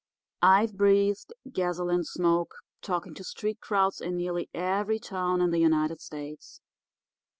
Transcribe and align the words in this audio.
I've 0.41 0.75
breathed 0.77 1.31
gasoline 1.51 2.03
smoke 2.03 2.55
talking 2.81 3.13
to 3.13 3.23
street 3.23 3.61
crowds 3.61 4.01
in 4.01 4.17
nearly 4.17 4.49
every 4.51 4.97
town 4.97 5.41
in 5.41 5.51
the 5.51 5.59
United 5.59 6.01
States. 6.01 6.59